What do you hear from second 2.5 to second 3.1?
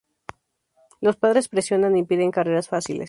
fáciles...